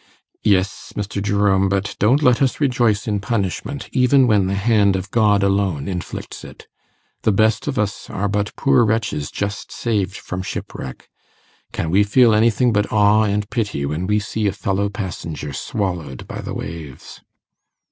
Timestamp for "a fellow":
14.47-14.89